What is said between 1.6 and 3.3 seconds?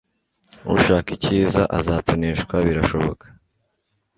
azatoneshwa birashoboka